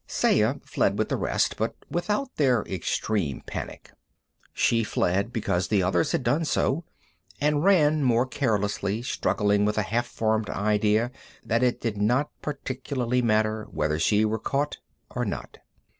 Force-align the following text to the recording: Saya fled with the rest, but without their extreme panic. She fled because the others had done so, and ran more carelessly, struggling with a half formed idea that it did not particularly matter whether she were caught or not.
Saya 0.07 0.55
fled 0.65 0.97
with 0.97 1.09
the 1.09 1.15
rest, 1.15 1.57
but 1.57 1.75
without 1.91 2.37
their 2.37 2.63
extreme 2.63 3.41
panic. 3.45 3.91
She 4.51 4.83
fled 4.83 5.31
because 5.31 5.67
the 5.67 5.83
others 5.83 6.11
had 6.11 6.23
done 6.23 6.43
so, 6.43 6.85
and 7.39 7.63
ran 7.63 8.01
more 8.03 8.25
carelessly, 8.25 9.03
struggling 9.03 9.63
with 9.63 9.77
a 9.77 9.83
half 9.83 10.07
formed 10.07 10.49
idea 10.49 11.11
that 11.45 11.61
it 11.61 11.79
did 11.81 11.97
not 12.01 12.31
particularly 12.41 13.21
matter 13.21 13.67
whether 13.69 13.99
she 13.99 14.25
were 14.25 14.39
caught 14.39 14.79
or 15.11 15.23
not. 15.23 15.59